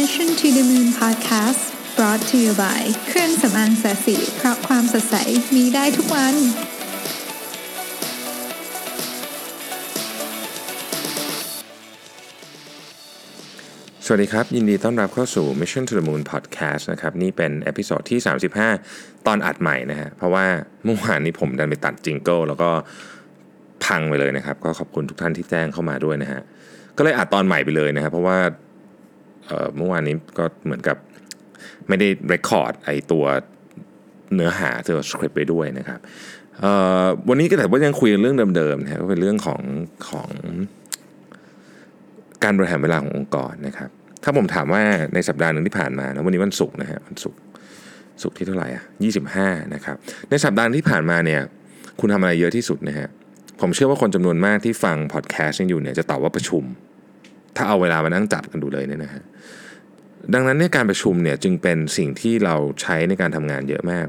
[0.00, 1.62] Mission to the Moon Podcast
[1.96, 5.16] brought to you by เครื่องสำอาง Sasi เพราะความสดใส
[5.54, 6.34] มีได้ทุกวัน
[14.06, 18.20] สวัสดีครับ ยินดีต้อนรับเข้าสู่ Mission to the Moon Podcast นะครับ นี่เป็น episode ที่
[18.72, 20.46] 35 ตอนอัดใหม่นะฮะ เพราะว่า
[20.84, 22.70] เมื่อวานนี้ผมดันไปตัด jingle แล้วก็
[23.84, 26.40] พังไปเลยนะครับ ก็ขอบคุณทุกท่านที่แจ้งเข้ามาด้วยนะฮะ
[26.96, 28.38] ก็เลยอัดตอนใหม่ไปเลยนะครับเพราะว่า
[29.76, 30.96] เมื่อวานนี้ก็เหมือนกับ
[31.88, 33.24] ไม่ได้เรคคอร์ดไอตัว
[34.34, 36.00] เนื้อหาตัวสคริปต์ไปด้วยนะครับ
[37.28, 39.60] วันนี้ก็แต่ว่ายังคุยเรื่องเดิมๆนะฮะก็เป็นเรื่องของ
[40.08, 40.30] ของ
[42.44, 43.90] การบริหารเวลาขององค์กรนะครับ
[44.24, 44.82] ถ้าผมถามว่า
[45.14, 47.40] ในสัปดาห์หนึ่งที่ผ่านมานะวันนี้วันศุกร์นะฮะวันศุกร์
[48.22, 48.84] ศุกร์ที่เท่าไหร่อะ
[49.28, 49.96] 25นะครับ
[50.30, 51.40] ในสัปดาห์ที่ผ่านมาเนี่ย
[52.00, 53.08] คุณทำอะไรเยอะที่สุดนะฮะ
[53.60, 56.64] ผมเชื่อว่าคนจำนวนมากที่ฟังพอดแคสต์อยู่เนี่ยจะตอบว่าประชุม
[57.56, 59.22] ถ้าเอาเวลามานั่งจับกันดูเลยเนี่ยนะฮะ
[60.34, 64.06] ดังนั้นเนี่ยการประชุมเนี่ยจึงเป็นสิ่งที่เราใช้ในการทำงานเยอะมาก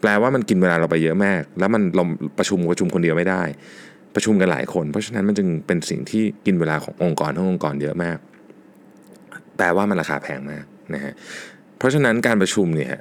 [0.00, 2.04] แปลว่ามันกินเวลาเราไปเยอะมาก แล้วมันเรา
[2.38, 3.42] ประชุมประชุมคนเดียวไม่ได้
[4.14, 8.18] ประชุมกันหลายคน เพราะฉะนั้นมันจึงเป็นสิ่งที่กินเวลาขององค์กรทั้งองค์กรเยอะมาก
[9.56, 11.12] แปลว่ามันราคาแพงมากนะฮะ
[11.78, 12.92] เพราะฉะนั้นการประชุมเนี่ย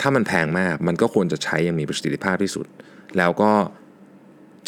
[0.00, 2.66] ถ้ามันแพงมากมันก็ควรจะใช้อย่างมีประสิทธิภาพที่สุด
[3.18, 3.52] แล้วก็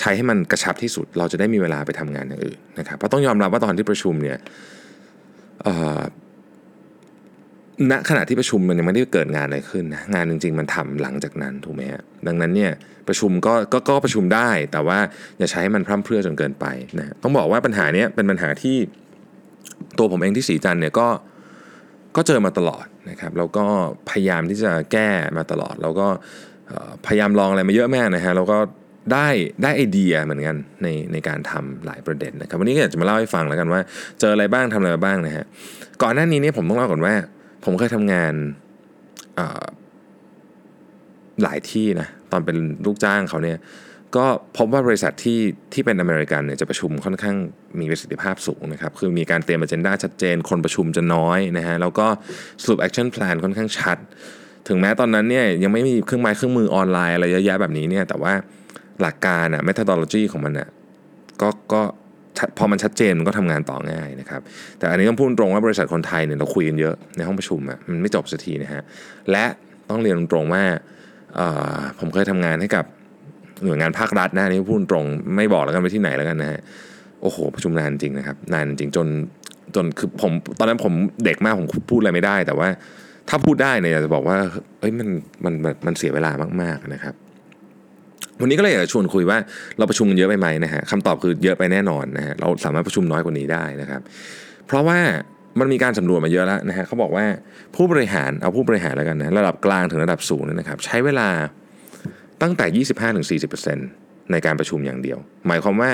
[0.00, 4.38] ใช้ให้มันกระชับที่สุด เราจะได้มีเวลาไปทำงานอย่างอื่นนะครับเพราะต้องยอมรับว่าตอนที่ประชุมเนี่ย
[7.90, 12.72] ณขณะที่ประชุมมันยังไม่ได้เกิดงานอะไรขึ้นนะงานจริง ๆ มันทำหลังจากนั้นถูกไหมฮะดังนั้นเนี่ย
[13.08, 14.98] ประชุมก็ก็ก็ประชุมได้ แต่ว่า
[15.38, 16.66] อย่าใช้มันพร่ำเพรื่อจนเกินไป
[16.98, 18.76] นะต้องบอกว่าปัญหานี้เป็นปัญหาที่
[19.98, 21.08] ตัวผมเองที่สีจันเนี่ยก็
[22.16, 23.64] ก็เจอมาตลอดนะครับแล้วก็
[24.10, 26.06] พยายามที่จะแก้มาตลอด แล้วก็
[27.06, 28.58] พยายามลองอะไรมาเยอะมากนะฮะแล้วก็
[29.12, 29.28] ได้
[29.62, 33.80] ได้ไอเดียเหมือนกันในในการทำหลายประเด็นนะครับ วันนี้ก็อยากจะมาเล่าให้ฟังแล้วกันว่า
[34.20, 35.44] เจออะไรบ้างทำอะไรบ้างนะฮะ
[36.02, 37.14] ก่อนหน้านี้เนี่ยผมต้องเล่าก่อนว่า
[37.64, 38.34] ผมเคยทำงาน
[41.42, 43.58] หลายที่นะตอนเป็นลูกจ้างเขาเนี่ย
[44.16, 44.26] ก็
[44.56, 45.38] พบว่าบริษัทที่
[45.72, 47.36] ที่เป็นอเมริกันเนี่ยจะประชุมค่อนข้าง
[47.80, 52.06] มีประสิทธิภาพสูงนะครับคือมีการเตรียม agenda ชัดเจน คนประชุมจะน้อยนะฮะแล้วก็
[52.62, 53.98] สรุป action plan ค่อนข้างชัด
[54.68, 58.32] ถึงแม้ตอนนั้นเนี่ยยังไม่มีเครื่องไม้เครื่องมือออนไลน์อะไรเยอะแยะแบบนี้เนี่ยแต่ว่า
[59.02, 60.68] หลักการอะ methodology ของมันอะ
[61.42, 61.82] ก็ก็
[62.58, 64.40] พอมันชัดเจนมันก็ทำงานต่อง่ายนะครับ
[64.78, 68.82] แต่อันนี้ต้องพูดตรงว่าบริษัทคนไทยเนี่ยเราคุยกันเยอะในห้องประชุมอะมันไม่จบสักทีนะฮะ
[69.30, 69.44] และ
[69.88, 70.62] ต้องเรียนตรงว่า
[71.98, 72.84] ผมเคยทำงานให้กับ
[73.64, 75.04] หน่วยงานภาครัฐนะนี่พูดตรง
[75.36, 76.60] ไม่บอกแล้วกันไปที่ไหนแล้วกันนะฮะ
[77.22, 79.06] โอ้โห ประชุมนานจริงนะครับ นานจริงจน
[79.74, 80.92] จนคือผมตอนนั้นผม
[81.24, 82.68] เด็กมากผมพูดอะไรไม่ได้ แต่ว่า
[83.28, 84.36] ถ้าพูดได้เนี่ยจะบอกว่า
[84.80, 85.08] เอ้ยมัน
[85.44, 86.30] มันมันมันเสียเวลา
[86.62, 87.14] มากๆนะครับ
[88.40, 89.38] วันนี้ก็เลยอยากชวนคุยว่า
[89.78, 94.00] เราประชุมกันเยอะไปไหมนะฮะคำตอบคือเยอะไปแน่นอนนะฮะเราสามารถประชุมน้อยกว่านี้ได้นะครับ
[94.66, 94.98] เพราะว่า
[95.60, 97.24] มันมีการสำรวจมาเยอะแล้วนะฮะเขาบอกว่า
[97.76, 101.28] ผู้บริหารเอาผู้บริหารแล้วกันนะระดับกลางถึงระดับสูงนี่นะครับ ใช้เวลา
[102.42, 102.66] ตั้งแต่
[103.48, 105.90] 25-40%ในการประชุมอย่างเดียว หมายความว่า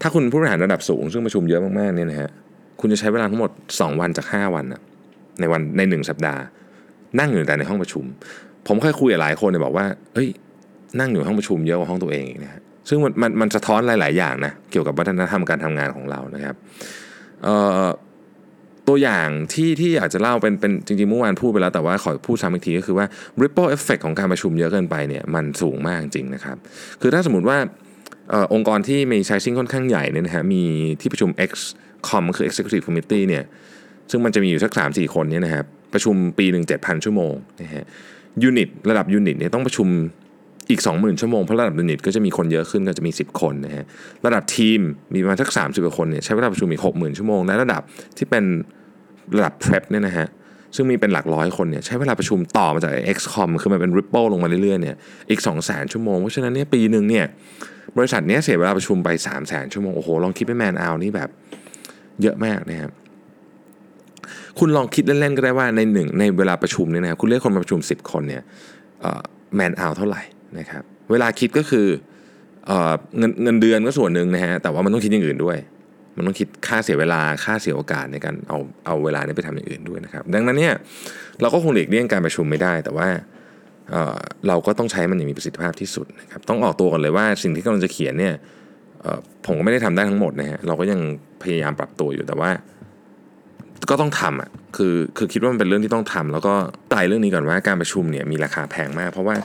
[0.00, 2.30] ถ้าคุณผู้บริหารระดับสูง ซึ่งประชุมเยอะมากๆเนี่ยนะฮะ
[2.80, 4.80] คุณจะใช้เวลาทั้งหมด 2 วันจาก 5 วันนะ
[5.40, 6.40] ในวันใน 1 สัปดาห์
[7.20, 8.04] นั่งอยู่แต่ในห้องประชุม
[8.68, 10.28] ผมเคยคุยกับหลายคนเนี่ยบอกว่าเฮ้ย
[11.00, 12.50] นั่งอยู่ห้องประชุมเยอะกว่าห้องตัวเองอีกนะ
[12.88, 16.54] ซึ่งมันมันมันสะท้อนหลาย ๆ อย่างนะเกี่ยวกับวัฒนธรรมการทำงานของเรานะครับ
[18.88, 23.06] ตัวอย่างที่ที่อยากจะเล่าเป็นเป็นจริงๆเมื่อวานพูดไปแล้วแต่ว่าขอพูดซ้ำอีกทีก็คือว่า
[23.42, 26.56] ripple effect ของการประชุมเยอะเกินไปเนี่ยมันสูงมากจริงนะครับ
[27.00, 27.58] คือถ้าสมมติว่า
[28.32, 30.62] ออองค์กรที่มี sizing ค่อนข้างใหญ่เนี่ยนะฮะมี
[31.00, 33.44] ที่ประชุม Excom คือ executive committee เนี่ย
[34.10, 37.84] ซึ่งมันจะมีอยู่สัก 3 4 คนเนี่ยนะครับประชุมปีหนึ่ง7,000 ชั่วโมงนะฮะ
[38.42, 39.88] unit ระดับ unit เนี่ยต้องประชุม
[40.70, 43.84] อีก 20,000 ชั่วโมงเพราะระดับ unit ก็จะมีคนเยอะขึ้นก็จะมี 10 คนนะฮะ
[44.26, 44.80] ระดับทีม
[45.14, 47.82] มีประมาณสัก30กว่าคนเนี่ยใช้เวลาประชุมอีก60,000 ชั่วโมงและระดับ
[48.16, 48.44] ที่เป็น
[49.36, 50.26] ระดับ prep เนี่ยนะฮะ
[50.76, 54.96] ซึ่งมีเป็นหลักร้อยคนเนี่ยใช้เวลาประชุมต่อมาจาก XCOM คือมันเป็น Ripple ลงมาเรื่อยๆเนี่ย
[55.30, 57.24] อีก 2 0 0 0 0ชั่วโมง เพราะฉะนั้นเนี่ยปีหนึ่งเนี่ย
[57.96, 59.08] บริษัทเนี้ยเสียเวลาประชุมไป
[59.40, 61.28] 300,000 ชั่วโมง โอ้โห ลองคิดเป็นแมนเอานี่แบบ
[62.22, 62.90] เยอะมากนะครับ
[64.58, 68.42] คุณลองคิดเล่นๆก็ได้ว่าในหนึ่งในเวลาประชุมเนี่ยนะคุณเรียกคนมาประชุม 10 คนเนี่ย
[69.54, 70.22] แมนเอาเท่าไหร่
[70.58, 71.86] นะครับเวลาคิดก็คือ
[73.18, 75.58] เงินเงินเดือนก็ส่วนหนึ่งนะฮะแต่ว่ามันต้องคิดอย่างอื่นด้วย
[76.16, 80.74] มันต้องคิดค่าเสียเวลาค่าเสียโอกาสในการเอาเอาเวลานี้ไปทำอย่างอื่นด้วยนะครับดังนั้นเนี่ย
[81.40, 83.08] เราก็คงหลีกเลี่ยงการประชุมไม่ได้ แต่ว่า
[84.48, 88.34] เราก็ต้องใช้มันอย่างมีประสิทธิภาพที่สุดนะครับต้องออกตัวกันเลยว่าสิ่งที่กำลังจะเขียนเนี่ย
[89.46, 91.00] ผมก็ไม่ได้ทำได้ทั้งหมดนะฮะเราก็ยัง
[91.42, 92.50] พยายามปรับตัวอยู่แต่ว่า
[93.90, 96.54] ก็ต้องทำอะคือคือคิดว่ามันเป็นเรื่องที่ต้องทำแล้วก็
[96.90, 99.36] ไต่เรื่องนี้ก่อนว่าการประชุมเนี่ยมีราคาแพงมาก เพราะว่า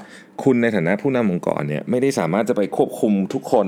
[0.43, 3.67] คุณในฐานะผู้นำองค์กรเนี่ยไม่ได้สามารถจะไปควบคุมทุกคน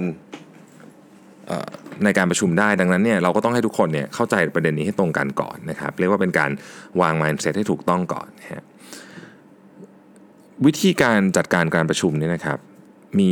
[1.47, 1.69] เอ่อ
[2.03, 6.51] ในการประชุมได้ดังนั้นเนี่ยเราก็ต้องให้ทุกคนเนี่ยเข้าใจประเด็นนี้ให้ตรงกันก่อนนะครับ เรียกว่าเป็นการ
[7.01, 8.63] วาง mindset ให้ถูกต้องก่อนนะฮะ
[10.65, 12.57] วิธีการจัดการการประชุมเนี่ยนะครับ
[13.19, 13.31] มี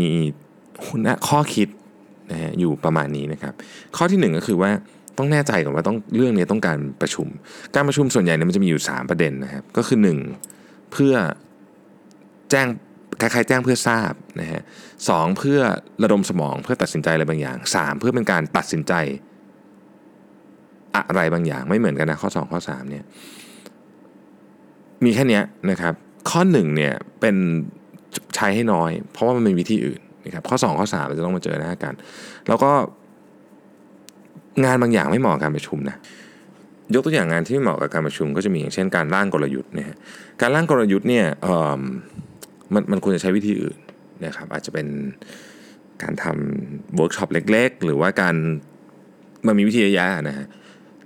[1.28, 1.68] ข้อคิด
[2.32, 3.54] นะฮะอยู่ประมาณนี้นะครับ
[3.98, 4.72] ข้อที่หนึ่งก็คือว่า
[5.18, 7.28] ต้องแน่ใจก่อนว่าต้องเรื่องนี้ต้องการประชุม
[7.76, 9.98] การประชุมส่วนใหญ่เนี่ยมันจะมีอยู่ 3 ประเด็นนะครับ ก็คือ
[10.44, 11.14] 1 เพื่อ
[12.52, 12.68] แจ้ง
[13.22, 14.12] คล้ายๆแจ้งเพื่อทราบ
[14.42, 14.62] นะฮะ
[15.10, 15.60] สองเพื่อ
[16.04, 18.94] ระดมสมองเพื่อตัดสินใจอะไรบางอย่าง 3 เพื่อเป็นการตัดสินใจ
[20.96, 23.04] อะไรบางอย่างไม่เหมือนกันนะข้อ 2 ข้อ3เนี่ย
[25.06, 25.42] มีแค่นี้
[25.72, 25.94] นะครับ
[26.30, 27.36] ข้อ1เนี่ยเป็น
[28.36, 31.94] ใช้ให้น้อย เพราะว่ามันมีวิธีอื่นนะครับข้อ 2 ข้อ3เราจะต้องมาเจอหน้ากัน
[32.48, 32.72] แล้วก็
[34.64, 35.98] งานบางอย่างไม่เหมาะกับการประชุมนะ
[36.94, 39.96] ยกตัวอย่างงานที่ไม่เหมาะกับการประชุม ก็จะมีอย่างเช่นการร่างกลยุทธ์นะฮะ
[40.42, 41.26] การร่างกลยุทธ์เนี่ย
[42.74, 43.78] มันมันควรจะใช้วิธีอื่น
[44.26, 44.88] นะครับอาจจะเป็น
[46.04, 48.36] การทำเวิร์กช็อปเล็ก ๆ หรือว่าการ
[49.48, 50.46] มันมีวิธีเยอะนะฮะ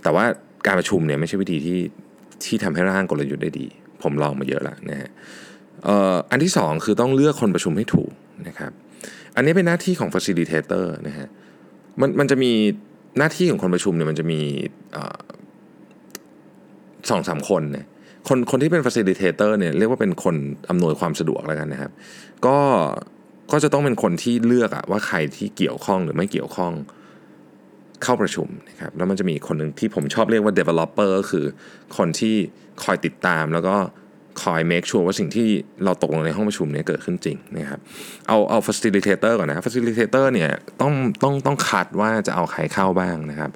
[0.03, 0.25] แต่ว่า
[0.67, 1.79] การประชุมเนี่ยไม่ใช่วิธีที่
[2.45, 3.67] ที่ทำให้ร่างกลยุทธ์ได้ดี
[4.03, 5.09] ผมลองมาเยอะแล้วนะฮะ
[6.31, 8.11] อันที่ 2 คือต้องเลือกคนประชุมให้ถูก
[8.47, 8.71] นะครับ
[9.35, 11.27] อันนี้เป็นหน้าที่ของ facilitator นะฮะ
[11.99, 12.51] มันมันจะมี
[13.17, 14.39] หน้าที่ของคนประชุมเนี่ยมันจะมี
[17.09, 17.85] สองสามคนเนี่ย
[18.27, 20.35] คนคนที่เป็น facilitator เนี่ยเรียกว่าเป็นคน
[20.69, 21.91] อำนวยความสะดวกแล้วกันนะครับ
[22.45, 22.57] ก็
[23.51, 26.73] ก็จะต้องเป็นคนที่เลือกอะว่าใครที่เกี่ยวข้องหรือไม่เกี่ยวข้อง
[28.03, 31.45] เข้าประชุมนะครับแล้วมันจะมีคนหนึ่งที่ผมชอบเรียกว่า developer ก็คือ
[31.97, 32.35] คนที่
[32.83, 33.75] คอยติดตามแล้วก็
[34.41, 35.47] คอย make sure ว่าสิ่งที่
[35.83, 37.79] เราตกลงในห้องประชุมนี้เกิดขึ้นจริงนะครับ
[38.27, 40.51] เอาเอา facilitator ก่อนนะ facilitator เนี่ย
[40.81, 40.93] ต้อง
[41.23, 43.49] ต้องต้องคัดว่าจะเอาใครเข้าบ้างนะครับ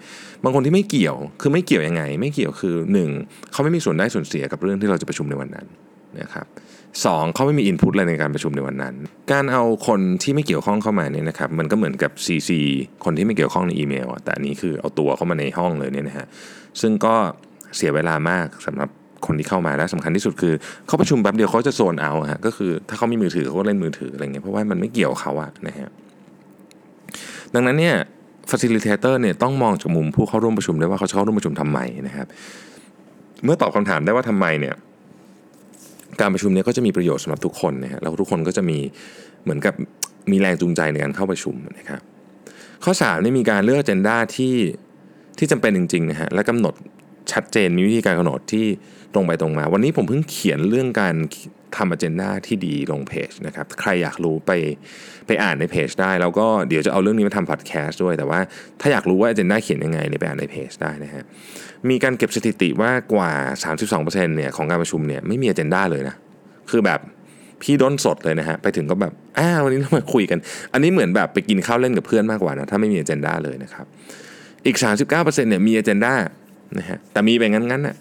[0.43, 2.75] บางคนที่ไม่เกี่ยวคือไม่เกี่ยวยังไง ไม่เกี่ยวคือ
[3.13, 5.67] 1 เขาไม่มีส่วนได้ส่วนเสียกับเรื่องที่เราจะประชุมในวันนั้น
[6.21, 6.47] นะครับ
[7.05, 8.95] สองเขาไม่มีอินพุตอะไรในการประชุมในวันนั้น
[9.31, 12.51] การเอาคนที่ไม่เกี่ยวข้องเข้ามาเนี่ยนะครับมันก็เหมือนกับ CC
[13.05, 16.27] คนที่ไม่เกี่ยวข้องในอีเมลแต่อันนี้คือเอาตัวเข้ามาในห้องเลยเนี่ยนะฮะ
[16.81, 17.15] ซึ่งก็
[17.75, 18.89] เสียเวลามากสำหรับ
[19.25, 20.53] คนที่เข้ามาและสำคัญที่สุดคือ
[20.87, 25.89] เขาประชุมแป๊บเดียวเขาจะโซนเอาฮะก็คือถ้าเขามีมือถือเขาก็เล่นมือถืออะไรเงี้ยเพราะว่ามันไม่เกี่ยวเขาอะนะฮะ
[27.53, 27.95] ดังนั้นเนี่ย
[28.49, 32.27] facilitator เนี่ยต้องมองจากมุมผู้เข้าร่วมประชุมด้วยว่าเขาเข้าร่วมประชุมทำไมนะครับ
[33.43, 34.75] เมื่อตอบคำถามได้ว่าทำไมเนี่ย
[36.21, 38.77] การประชุมเนี่ยก็จะมีประโยชน์สำหรับทุกคนนะฮะแล้วทุกคนก็จะมี
[39.43, 39.73] เหมือนกับ
[40.31, 42.01] มีแรงจูงใจในการเข้าประชุมนะครับ
[42.83, 44.55] ข้อ3นี่มีการเลือกเจนด้าที่
[45.37, 46.73] ที่จำเป็นจริงๆนะฮะและกำหนด
[47.31, 48.65] ชัดเจนมีวิธีการกำหนดที่
[49.13, 51.15] ตรงไปตรงมา วันนี้ผมเพิ่งเขียนเรื่องการ
[51.77, 54.51] ทำอเจนดาที่ดีลงเพจนะครับใครอยากรู้ไป
[55.27, 58.39] ไปอ่านในเพจได้ แล้วก็เดี๋ยวจะเอาเรื่องนี้มาทำพอดแคสต์ด้วย แต่ว่า
[58.81, 61.23] ถ้าอยากรู้ว่าอเจนดาเขียนยังไงเนี่ยไปอ่านในเพจได้นะฮะ
[61.89, 63.31] มีการเก็บสถิติว่ากว่า
[63.83, 66.15] 32%เนี่ยของการประชุมเนี่ยไม่มีอเจนดาเลยนะ
[66.71, 66.99] คือแบบ
[67.61, 70.39] พี่ด้นสดเลยนะฮะไปถึงก็แบบอ้าวันนี้เรามาคุยกัน
[70.73, 73.85] อันนี้เหมือนแบบไปกินข้าวเล่นกับเพื่อนมากกว่านะถ้าไม่มีอเจนดาเลยนะครับ
[74.65, 74.77] อีก
[75.07, 76.13] 39%เนี่ยมีอเจนดา
[76.79, 77.95] นะฮะแต่มีไปงั้นๆนะ่ะ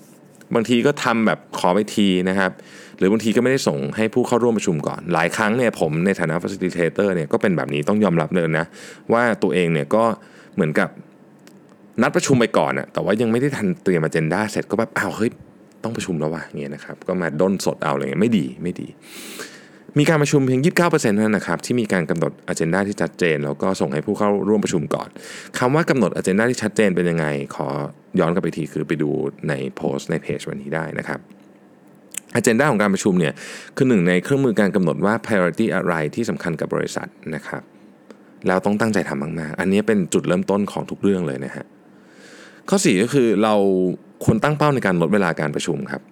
[0.55, 2.53] บางทีก็ทำแบบขอไปทีนะครับ
[2.99, 8.67] หรือบางทีก็ไม่ได้ส่งให้ผู้เข้าร่วมประชุมก่อน หลายครั้งเนี่ยผมในฐานะ facilitator เนี่ยก็เป็นแบบนี้ต้องยอมรับเลยนะ
[9.13, 10.05] ว่าตัวเองเนี่ยก็
[10.55, 10.89] เหมือนกับ
[12.03, 15.31] นัดประชุมไปก่อนอะแต่ว่ายังไม่ได้ทันเตรียมอเจนดาเสร็จก็แบบอ้าวเฮ้ย
[15.83, 18.87] ต้องประชุมแล้วว่ะเงี้ยนะครับ ก็มาด้นสดเอาอะไรเงี้ยไม่ดีไม่ดี
[19.99, 25.09] มีการประชุมเพียง 29%เท่านั้นนะครับที่มีการกำหนดอันเจนดาที่ชัดเจน แล้วก็ส่งให้ผู้เข้าร่วมประชุมก่อน
[25.59, 27.67] คำว่ากำหนดอันเจนดาที่ชัดเจนเป็นยังไง ขอ
[28.21, 29.11] ย้อนกลับไปทีคือไปดู
[29.49, 31.21] ในโพสต์ในเพจวันนี้ได้นะครับ
[32.35, 33.35] อันเจนดาของการประชุมเนี่ย
[33.77, 37.63] คือหนึ่งในเครื่องมือการกำหนดว่า priority อะไรที่สำคัญกับบริษัทนะครับ
[38.47, 41.65] แล้วต้องตั้งใจทำมากๆ อันนี้เป็นจุดเริ่มต้นของทุกเรื่องเลยนะฮะ
[42.69, 43.55] ข้อ 4 ก็คือเรา
[44.25, 46.03] ควรตั้งเป้าในการลดเวลาการประชุมครับ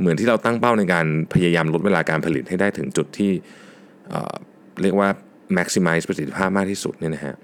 [0.00, 3.30] เหมือนที่เราตั้งเป้าในการพยายามลดเวลาการผลิตให้ได้ถึงจุดที่
[4.82, 5.08] เรียกว่า
[5.58, 7.34] maximize ประสิทธิภาพมากที่สุดเนี่ยนะฮะ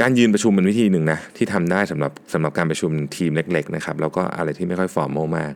[0.00, 5.52] การยืนประชุมเป็นวิธีหนึ่งนะที่ทำได้สำหรับสำหรับการประชุมทีมเล็กๆนะครับแล้วก็อะไรที่ไม่ค่อยฟอร์มอลมาก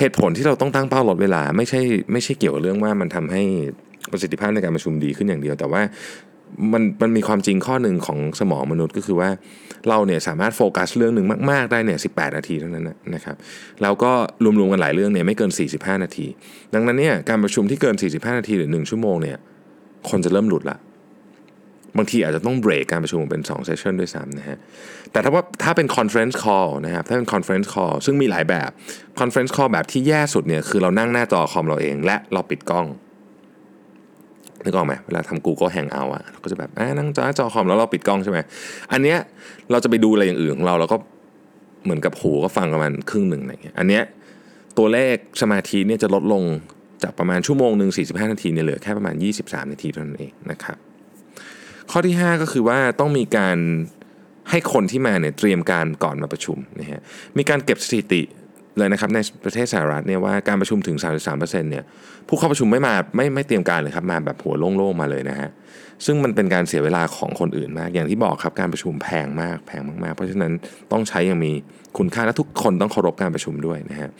[0.00, 1.80] เหตุผลที่เราต้องตั้งเป้าลดเวลา ไม่ใช่
[2.12, 3.42] ไม่ใช่เกี่ยวกับเรื่องว่ามันทำให้
[4.12, 5.82] ประสิทธิภาพในการประชุมดีขึ้นอย่างเดียว แต่ว่า
[6.72, 9.30] มันมันมีความจริงข้อหนึ่งของสมองมนุษย์ก็คือว่า
[9.88, 13.36] เราเนี่ยสามารถโฟกัสเรื่องหนึ่งมาก ๆ ได้เนี่ยสินาทีเท่านั้นนะครับ
[13.82, 14.12] แล้วก็
[14.44, 16.26] รวมๆกันหลายเรื่องเนี่ยไม่เกิน 45 นาที
[16.74, 19.38] ดังนั้นเนี่ยการประชุมที่เกิน 45 นาทีหรือ 1 ชั่วโมงเนี่ย
[20.10, 20.78] คนจะเริ่มหลุดละ
[21.96, 24.58] บางทีอาจจะต้องเบรกการประชุมเป็น2 session ด้วยซ้ำนะฮะ
[25.12, 28.70] แต่ถ้าว่าถ้าเป็น conference call นะครับถ้าเป็น conference call ซึ่งมีหลายแบบ
[29.20, 32.86] conference call แบบที่แย่สุดเนี่ยคือเรานั่งหน้าจอคอมเราเอง และเราปิดกล้อง
[34.64, 38.38] นึกออกไหมเวลาทำ Google Hangout อะเราก็จะแบบนั่งจอจอคอมแล้วเราปิดกล้องใช่ไหม
[38.92, 39.18] อันเนี้ย
[39.70, 40.96] เราจะไปดูอะไรอย่างอื่นของเราเราก็
[41.84, 44.02] เหมือนกับหูก็ฟังประมาณครึ่งหนึ่งอะไรเงี้ยอันเนี้ย
[44.78, 46.44] ตัวเลขสมาธิเนี่ยจะลดลง
[47.02, 50.78] จากประมาณชั่วโมงหนึ่ง45 นาทีเนี่ยเหลือแค่ประมาณ 23 นาทีเท่านั้นเองนะครับ
[51.90, 53.58] ข้อที่ 5 ก็คือว่าต้องมีการ
[54.50, 57.00] ให้คนที่มาเนี่ยเตรียมการก่อนมาประชุมนะฮะ
[57.38, 58.22] มีการเก็บสถิติ
[58.78, 60.96] เลยนะครับในประเทศสหรัฐเนี่ยว่าการประชุมถึง
[61.28, 61.84] 33%เนี่ย
[62.28, 65.50] ผู้เข้าประชุมไม่มาไม่ไม่เตรียมการเลยครับมาแบบหัวโล่งๆมาเลยนะฮะ
[66.04, 70.52] ซึ่งมันเป็นการเสียเวลาของคนอื่นมาก อย่างที่บอกครับการประชุมแพงมากแพงมากๆ เพราะฉะนั้น
[70.92, 71.52] ต้องใช้อย่างมี
[71.98, 74.10] คุณค่าและทุกคนต้องเคารพการประชุมด้วยนะฮะ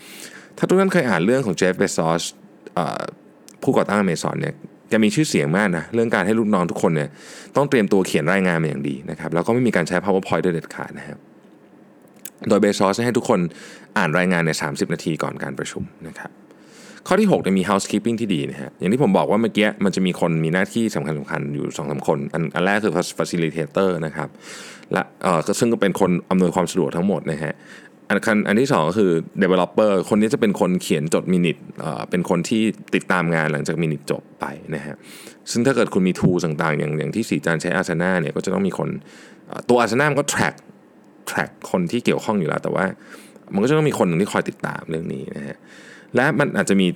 [0.59, 2.23] ถ้าทุกท่านเคยอ่านเรื่องของเจฟเบซอส
[3.63, 4.55] ผู้ก่อตั้งอเมซอนเนี่ย
[4.89, 7.09] แกมีชื่อเสียงมากนะเรื่องการให้ลูกน้องทุกคนเนี่ย
[7.57, 11.19] ต้องเตรียมตัวเขียนรายงานมาอย่างดีนะครับแล้วก็ไม่มีการใช้ powerpoint โดยเด็ดขาดนะครับ
[12.49, 13.41] โดยเบซอสให้ทุกคน
[13.99, 16.31] อ่านรายงานใน 30 นาทีก่อนการประชุมนะครับ
[17.07, 24.29] ข้อที่6เนี่ยมี housekeeping ที่ดีนะฮะอย่างที่ผมบอกว่าเมื่อกี้มันจะมีคนมีหน้าที่สำคัญสำคัญอยู่2อสคน อันอันแรกคือ facilitator นะครับ
[24.93, 27.55] และเอ่อซึ่งก็เป็นคนอำนวยความสะดวกทั้งหมดนะฮะ
[28.09, 28.19] อัน
[28.49, 29.11] อันที่ 2 ก็คือ
[29.43, 31.57] developer คนนี้จะเป็นคนเขียนจดมินิท
[32.11, 32.63] เป็นคนที่
[32.95, 34.95] ติดตามงานหลังจากมินิทจบไปนะฮะ
[35.51, 38.89] ซึ่งถ้าเกิดคุณมี tools ต่างๆ อย่างอย่างที่สีจานใช้ Asana เนี่ยก็จะต้องมีคน
[39.69, 40.55] ตัว Asana มันก็ track
[41.31, 42.85] track คนที่เกี่ยวข้องอยู่แล้ว แต่ว่า
[43.55, 45.57] มันก็จะต้องมีคนหนึ่งที่คอยติดตามเรื่องนี้นะฮะ
[46.17, 46.89] และมันอาจจะมี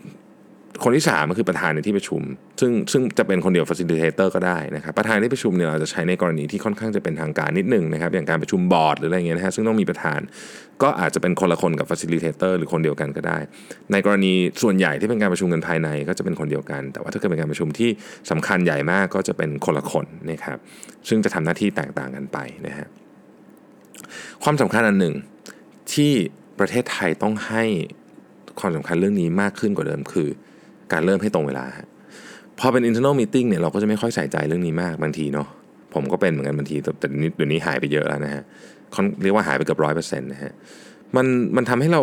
[0.84, 2.22] คนที่3ก็คือประธานในที่ประชุม
[2.60, 10.20] ซึ่งซึ่งจะเป็นคนเดียว facilitator ก็ได้นะครับประธานที่ประชุมเนี่ยเราจะใช้ในกรณีที่ค่อนข้างจะเป็นทางการนิดนึงนะครับอย่างการประชุมบอร์ดหรืออะไรเงี้ยนะฮะซึ่งต้องมีประธาน
[10.82, 13.38] ก็อาจจะเป็นคนละคนกับ facilitator หรือคนเดียวกันก็ได้
[13.92, 17.90] ในกรณีส่วนใหญ่ที่เป็นการประชุมกันภายในก็จะเป็นคนเดียวกัน แต่ว่าถ้าเกิดเป็นการประชุมที่
[18.30, 20.58] สำคัญใหญ่มากก็จะเป็นคนละคนนะครับ
[21.08, 22.88] ซึ่งจะทำหน้าที่แตกต่างกันไปนะฮะ
[24.44, 25.14] ความสำคัญอันหนึ่ง
[25.92, 26.12] ที่
[26.58, 27.64] ประเทศไทยต้องให้
[28.60, 30.28] ความสำคัญเรื่องนี้มากขึ้นกว่าเดิมคือ
[30.92, 31.66] การเริ่มให้ตรงเวลา
[32.58, 35.48] พอเป็น internal meeting เนี่ยเราก็จะไม่ค่อยใส่ใจเรื่องนี้มากบางทีเนาะ
[35.94, 38.42] ผมก็เป็นเหมือนกันบางทีแต่เดี๋ยวนี้หายไปเยอะแล้วนะฮะ
[39.22, 40.52] เรียกว่าหายไปเกือบร้อยเปอร์เซ็นต์นะฮะ
[41.16, 41.26] มัน
[41.56, 42.02] มันทำให้เรา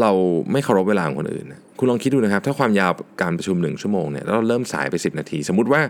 [0.00, 0.12] เรา
[0.52, 1.46] ไม่เคารพเวลาของคนอื่น
[1.78, 5.80] คุณลองคิดดูนะครับ ถ้าความยาวการประชุมหนึ่งชั่วโมงเนี่ยแล้วเราเริ่มสายไป 10 นาที สมมุติว่า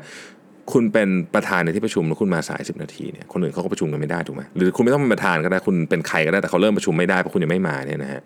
[0.73, 8.23] คุณเป็นประธานในที่ประชุมแล้วคุณมาสาย 10 นาทีเนี่ยคนอื่นเขาก็ประชุมกันไม่ได้ถูกไหมหรือคุณไม่ต้องเป็นประธานก็ได้คุณเป็นใครก็ได้แต่เขาเริ่มประชุมไม่ได้เพราะคุณยังไม่มาเนี่ยนะฮะ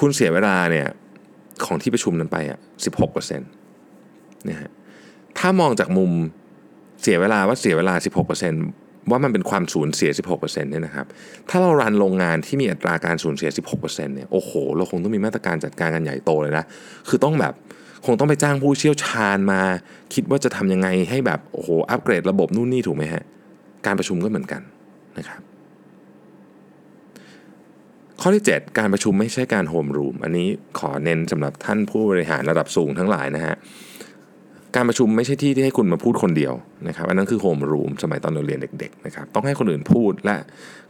[0.00, 0.86] คุณเสียเวลาเนี่ย
[1.64, 3.48] ของที่ประชุมนั้นไปอะสิบหกเปอร์เซ็นต์
[4.48, 4.70] นะฮะ
[5.38, 6.10] ถ้ามองจากมุม
[7.02, 7.94] เสียเวลาว่าเสียเวลา
[8.52, 11.06] 16%ว่ามันเป็นความสูญเสีย 16%เนี่ยนะครับ
[11.48, 16.64] ถ้าเรารันโรงงานที่มีอัตราการสูญเสีย 16%เนี่ย โอ้โห เราคงต้องมีมาตรการจัดการกันใหญ่โตเลยนะ
[17.08, 17.54] คือต้องแบบ
[18.04, 19.60] คงต้องไปจ้างผู้เชี่ยวชาญมา
[20.14, 23.22] คิดว่าจะทำยังไงให้แบบโอ้โหอัปเกรดระบบนู่นนี่ถูกไหมฮะ
[23.86, 24.62] การประชุมก็เหมือนกัน
[25.18, 25.40] นะครับ
[28.20, 33.54] ข้อที่ 7 การประชุมไม่ใช่การโฮมรูมอันนี้ขอเน้นสำหรับท่านผู้บริหารระดับสูงทั้งหลายนะฮะ
[34.74, 36.54] การประชุมไม่ใช่ที่ที่ให้คุณมาพูดคนเดียว
[36.88, 40.36] นะครับอันนั้นคือโฮมรูมสมัยตอนเราเรียนเด็กๆนะครับต้องให้คนอื่นพูดและ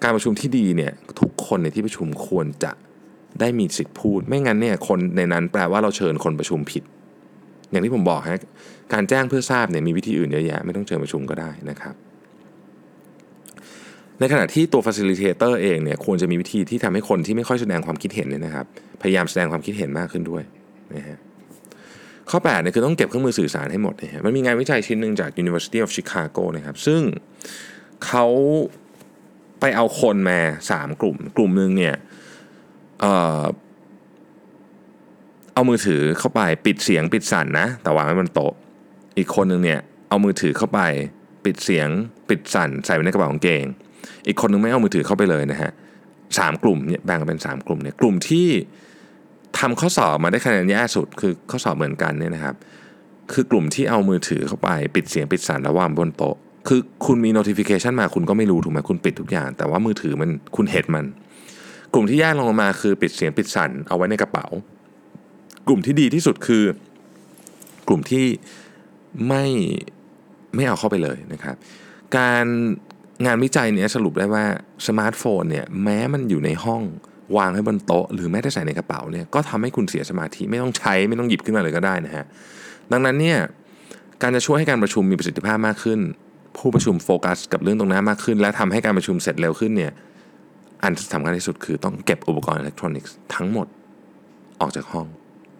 [0.03, 2.73] การประชุมที่ดีเนี่ยทุกคนในที่ประชุมควรจะ
[3.41, 6.83] ได้มีสิทธิ์พูด ไม่งั้นเนี่ยคนในนั้นแปลว่าเราเชิญคนประชุมผิด
[7.75, 8.39] อย่างที่ผมบอกฮะ
[8.93, 11.95] การแจ้งเพื่อทราบเนี่ยมีวิธีอื่นเยอะแยะไม่ต้องเชิญประชุมก็ได้นะครับ
[14.21, 18.67] ในขณะที่ตัว facilitator เองเนี่ยควรจะมีวิธีที่ทำให้คนที่ไม่ค่อยแสดงความคิดเห็นเนี่ยนะครับ
[19.03, 20.43] พยายามแสดงความคิดเห็นมากขึ้นด้วย
[20.97, 21.19] นะฮะ
[22.31, 27.01] ข้อ8เนี่ยคือต้องเก็บเครื่องมือสื่อสารให้หมดนะฮะมันมีงานวิจัยชิ้นหนึ่งจาก University of Chicago นะครับซึ่ง
[28.07, 28.27] เขา
[29.61, 30.41] ไปเอาคนมา
[30.71, 31.95] 3 กลุ่ม กลุ่มหนึ่งเนี่ย
[35.55, 38.53] เอามือถือเข้าไปปิดเสียงปิดสั่นนะ แต่วางไว้บนโต๊ะ
[39.19, 40.81] อีกคนหนึ่งเนี่ยเอามือถือเข้าไป
[41.45, 41.89] ปิดเสียง
[42.29, 43.65] ปิดสั่นใส่ไว้ในกระเป๋ากางเกง
[44.27, 45.71] อีกคนนึงไม่เอามือถือเข้าไปเลยนะฮะ
[46.39, 48.49] สามกลุ่มเนี่ยแบ่งเป็นสามกลุ่มเนี่ยกลุ่มที่
[49.59, 52.55] ทำข้อสอบมาได้คะแนนแย่สุดคือข้อสอบเหมือนกันเนี่ยนะครับ
[53.33, 56.37] คือกลุ่มที่เอามือถือเข้าไปปิดเสียงปิดสั่นแล้ววางบนโต๊ะ
[56.69, 61.05] คือคุณมี notification มาคุณก็ไม่รู้ถูกไหมคุณปิดทุกอย่าง แต่ว่ามือถือมันคุณเห็นมัน
[61.93, 64.47] กลุ่มที่แย่ลงมาคือปิดเสียงปิดสั่นเอาไว้ในกระเป๋า
[65.67, 66.65] กลุ่มที่ดีที่สุดคือ
[67.89, 68.27] กลุ่มที่
[69.29, 69.45] ไม่
[70.55, 71.57] ไม่เอาเข้าไปเลยนะครับ
[72.17, 72.47] การ
[73.27, 74.45] งานวิจัยเนี้ยสรุปได้ว่า
[74.87, 76.83] สมาร์ทโฟนเนี่ยแม้มันอยู่ในห้อง
[77.37, 82.25] วางให้บนโต๊ะ หรือแม้แต่ใส่ในกระเป๋าเนี่ยก็ทำให้คุณเสียสมาธิไม่ต้องใช้ไม่ต้องหยิบขึ้นมาเลยก็ได้นะฮะ
[82.93, 83.39] ดังนั้นเนี่ย
[84.23, 86.01] การจะช่วยให้การประชุมมีประสิทธิภาพมากขึ้น
[86.57, 89.93] ผู้ประชุมโฟกัสกับเรื่องตรงนั้นมากขึ้น และทำให้การประชุมเสร็จเร็วขึ้นเนี่ย
[90.83, 93.67] อันสำคัญที่สุดคือต้องเก็บอุปกรณ์อิเล็กทรอนิกส์ทั้งหมด
[94.61, 95.07] ออกจากห้อง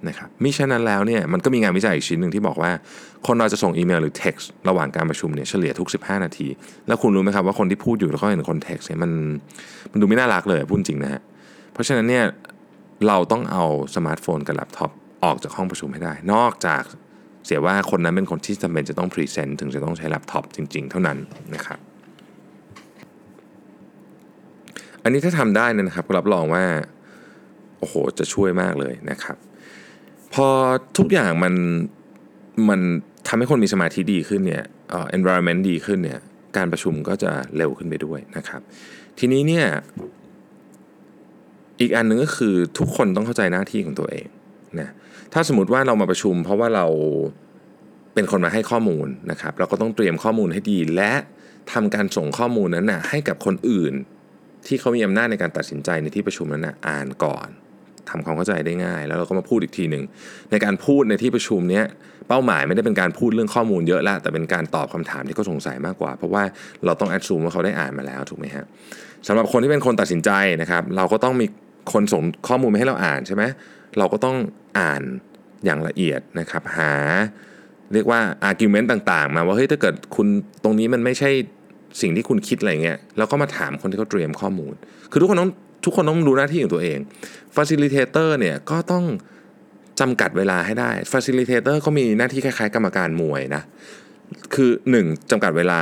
[0.09, 2.71] นะครับมิฉะนั้นแล้วเนี่ยมันก็มีงานวิจัยอีกชิ้นหนึ่งที่บอกว่า
[3.27, 6.49] คนเราจะส่งอีเมลหรือ text ระหว่างการประชุมเนี่ยเฉลี่ยทุก 15 นาที
[6.87, 9.11] แล้วคุณรู้ไหมครับว่าคนที่พูดอยู่แล้วก็เห็นคน text เนี่ยมัน
[9.93, 11.23] มันดูไม่น่ารักเลยพูดจริงนะฮะ
[11.73, 12.25] เพราะฉะนั้นเนี่ย
[13.07, 14.91] เราต้องเอาสมาร์ทโฟนกับแล็ปท็อป
[15.25, 16.83] ออกจากห้องประชุมให้ได้ นอกจาก
[17.47, 21.19] เสียว่าคนนั้นเป็นคนที่จำเป็นจะต้อง present ถึงจะต้องใช้แล็ปท็อปจริง ๆ เท่านั้น
[21.55, 21.79] นะครับ
[25.03, 26.65] อันนี้ถ้าทำได้นะครับรับรองว่า
[27.79, 29.37] โอ้โหจะช่วยมากเลยนะครับ
[30.35, 30.49] พอ
[30.99, 31.55] ทุกอย่างมัน
[32.69, 32.81] มัน
[33.29, 36.21] ทำให้คนมีสมาธิดีขึ้นเนี่ยเอ่อ environment ดีขึ้นเนี่ย
[36.57, 38.61] การประชุมก็จะเร็วขึ้นไปด้วยนะครับ
[39.19, 39.67] ทีนี้เนี่ย
[41.81, 44.27] อีกอันหนึ่งก็คือทุกคนต้องเข้าใจหน้าที่ของตัวเอง
[44.81, 44.89] นะ
[45.33, 46.87] ถ้าสมมติว่าเรามาประชุม เพราะว่าเรา
[48.15, 51.13] เป็นคนมาให้ข้อมูลนะครับ เราก็ต้องเตรียมข้อมูลให้ดี และ
[51.73, 53.93] ทำการส่งข้อมูลนั้นนะให้กับคนอื่น
[54.67, 57.49] ที่เขามีอำนาจในการตัดสินใจในที่ประชุมนั้นนะอ่านก่อน
[58.11, 60.05] ทำความเข้าใจได้ง่าย แล้วเราก็มาพูดอีกทีหนึ่ง
[60.51, 61.85] ในการพูดในที่ประชุมเนี้ย
[62.29, 66.43] เป้าหมายไม่ได้เป็นการพูดเรื่องข้อมูลเยอะละแต่เป็นการตอบคำถามที่เขาสงสัยมากกว่า เพราะว่า
[66.85, 68.65] เราต้องแอดซูมว่าเขาได้อ่านมาแล้วถูกไหมฮะ
[69.27, 70.31] สำหรับคนที่เป็นคนตัดสินใจ
[70.63, 71.47] นะครับ เราก็ต้องมี
[71.93, 73.43] คนส่งข้อมูลมาให้เราอ่านใช่ไหม
[73.99, 74.37] เราก็ต้อง
[74.79, 75.03] อ่าน
[75.65, 76.93] อย่างละเอียดนะครับ หา
[77.93, 80.27] เรียกว่า argument ต่างๆ มาว่าเฮ้ยถ้าเกิดคุณ
[80.65, 81.31] ตรงนี้มันไม่ใช่
[82.01, 84.75] สิ่งที่คุณคิดอะไรเงี้ยเราก็มาถามคนที่เขาเตรียมข้อมูล
[85.11, 85.51] คือทุกคนต้อง
[85.85, 86.99] ทุกคนต้องรู้หน้าที่ของตัวเอง
[87.57, 89.05] facilitator เนี่ยก็ต้อง
[90.01, 93.63] จำกัดเวลาให้ได้ facilitator ก็มีหน้าที่คล้ายๆ กรรมการมวยนะ
[94.55, 95.81] คือ 1จำกัดเวลา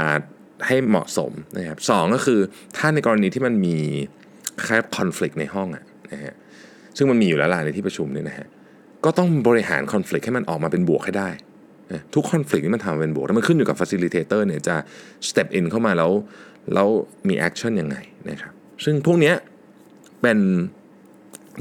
[0.67, 2.41] ให้เหมาะสมนะครับสก็คือ
[2.77, 3.77] ถ้าในกรณีที่มันมี
[4.67, 6.35] คล้ายคอน FLICT ในห้องอะนะฮะ
[6.97, 8.47] ซึ่งมันมีอยู่แล้วล่ะในที่ประชุมเนี่ยนะฮะ
[9.05, 11.31] ก็ต้องบริหารคอน FLICT ให้มันออกมาเป็นบวกให้ได้
[12.15, 14.77] ทุกคอน FLICT ที่มันทำเป็นบวกแล้วมันขึ้นอยู่กับ facilitator เนี่ยจะ
[15.29, 16.13] step in เข้ามาแล้ว
[16.75, 16.89] แล้ว
[17.29, 17.97] มี action ยังไง
[18.31, 18.53] นะครับ
[18.85, 19.35] ซึ่งพวกเนี้ย
[20.23, 20.39] เป็น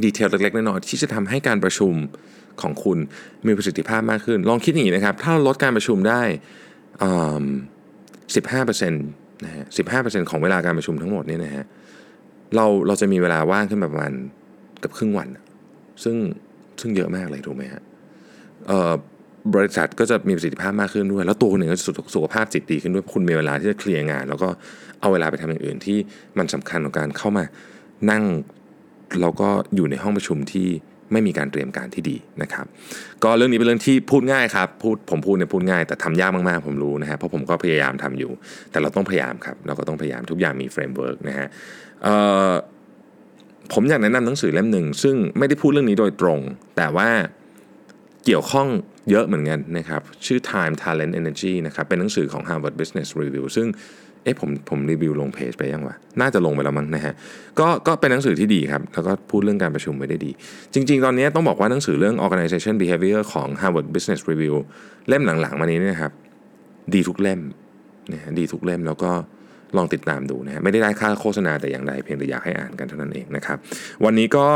[0.04, 1.94] ดีเทลเล็กๆน้อยๆที่จะทำให้การประชุม
[2.62, 2.98] ของคุณ
[3.48, 6.22] มีประสิทธิภาพมากขึ้น ลองคิดอย่างนี้นะครับ ถ้าลดการประชุมได้
[8.36, 9.06] สิบห้าเปอร์เซ็นต์
[9.46, 11.66] นะฮะสิบห้าเปอร์เซ็นต์ของเวลาการประชุมทั้งหมดนี่นะฮะ
[12.56, 14.14] เราเราจะมีเวลาว่างขึ้นประมาณ
[14.84, 15.28] กับครึ่งวัน
[16.04, 16.16] ซึ่ง
[16.82, 17.82] ซึ่งเยอะมากเลยถูกไหมฮะ
[19.56, 24.50] บริษัทก็จะมีประสิทธิภาพมากขึ้นด้วย แล้วตัวคุณเองก็จะสุขภาพจิตดีขึ้นด้วยคุณมีเวลาที่จะเคลียร์งาน แล้วก็
[25.02, 25.98] เอาเวลาไปทำอย่างอื่นที่
[26.38, 27.46] มันสำคัญของการเข้ามา
[28.12, 28.24] นั่ง
[29.22, 30.68] แล้วก็อยู่ในห้องประชุมที่
[31.12, 32.66] ไม่มีการเตรียมการที่ดีนะครับ
[33.24, 38.32] ก็เรื่องนี้เป็นเรื่องที่พูดง่ายครับพูดผมพูดเนี่ยพูดง่าย แต่ทำยากมากๆผมรู้นะฮะเพราะผมก็พยายามทำอยู่
[38.72, 41.48] แต่เราต้องพยายามครับ เราก็ต้องพยายามทุกอย่างมี framework นะฮะ
[43.74, 46.40] ผมอยากแนะนำหนังสือเล่มหนึ่ง ซึ่งไม่ได้พูดเรื่องนี้โดยตรง
[46.78, 47.10] แต่ว่า
[48.26, 48.68] เกี่ยวข้อง
[49.10, 53.68] เยอะเหมือนกันนะครับ ชื่อ Time Talent Energy นะครับเป็นหนังสือของ Harvard Business Review ซึ่ง
[54.24, 57.14] เอ๊ะผมผมรีวิวลงเพจไปยังวะน่าจะลงไปแล้วมั้งนะฮะ
[57.60, 60.32] ก็ก็เป็นหนังสือที่ดีครับแล้วก็พูดเรื่องการประชุมไว้ได้ดี
[60.74, 64.56] จริง ๆ ตอนนี้ต้องบอกว่าหนังสือเรื่อง organization behavior ของ Harvard Business Review
[65.08, 66.12] เล่มหลัง ๆ มานี้นะครับ
[66.94, 67.40] ดีทุกเล่ม
[68.14, 69.12] นะฮะดีทุกเล่มแล้วก็
[69.78, 73.58] ลองติดตามดูนะฮะไม่ได้ได้ค่าโฆษณาแต่อย่างใดเพียงแต่อยากให้อ่านกันเท่านั้นเองนะครับ
[74.06, 74.48] วันนี้ก็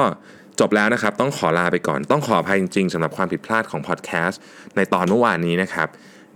[0.60, 4.42] จบแล้วนะครับ ต้องขอลาไปก่อน ต้องขออภัยจริงๆสำหรับความผิดพลาดของพอดแคสต์
[4.76, 5.88] ในตอนเมื่อวานนี้นะครับ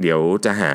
[0.01, 0.73] เดี๋ยวจะหา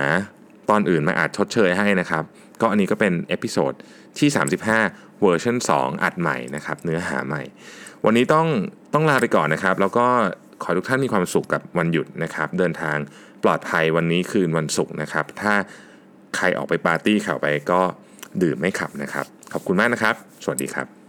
[0.71, 2.25] ตอนอื่นมาอาจชดเชยให้นะครับ
[2.61, 3.73] ก็อันนี้ก็เป็น episode
[4.19, 4.29] ที่
[4.75, 7.43] 35 เวอร์ชัน2 อัดใหม่นะครับ เนื้อหาใหม่
[8.05, 8.47] วันนี้ต้อง
[8.95, 10.07] ต้องลาไปก่อนนะครับ แล้วก็
[10.63, 12.97] ขอทุกท่านมีความสุขกับวันหยุดนะครับ เดินทาง
[13.45, 15.53] ปลอดภัยวันนี้คืนวันศุกร์นะครับ ถ้า
[16.37, 17.81] ใครออกไปปาร์ตี้ข่าวไปก็
[18.43, 21.04] ดื่มไม่ขับนะครับ ขอบคุณมากนะครับ สวัสดีครับ